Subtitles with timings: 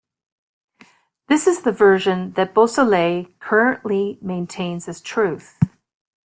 [1.27, 5.59] This is the version that Beausoleil currently maintains as truth.